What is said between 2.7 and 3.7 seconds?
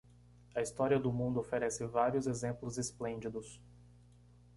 esplêndidos.